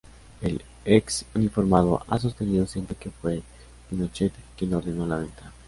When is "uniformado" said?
1.35-2.01